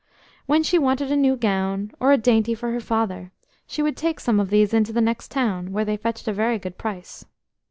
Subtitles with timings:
[0.47, 3.31] When she wanted a new gown, or a dainty for her father,
[3.67, 6.57] she would take some of these into the next town, where they fetched a very
[6.57, 7.23] good price.